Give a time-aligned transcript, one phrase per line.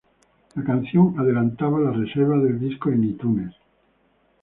[0.55, 3.53] La canción adelantaba la reserva del disco en "iTunes".